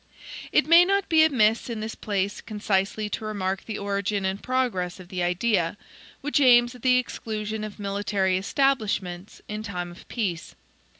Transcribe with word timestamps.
It 0.51 0.65
may 0.65 0.83
not 0.83 1.09
be 1.09 1.23
amiss 1.23 1.69
in 1.69 1.79
this 1.79 1.93
place 1.93 2.41
concisely 2.41 3.07
to 3.11 3.23
remark 3.23 3.63
the 3.65 3.77
origin 3.77 4.25
and 4.25 4.41
progress 4.41 4.99
of 4.99 5.09
the 5.09 5.21
idea, 5.21 5.77
which 6.21 6.39
aims 6.39 6.73
at 6.73 6.81
the 6.81 6.97
exclusion 6.97 7.63
of 7.63 7.77
military 7.77 8.35
establishments 8.35 9.43
in 9.47 9.61
time 9.61 9.91
of 9.91 10.07
peace. 10.07 10.55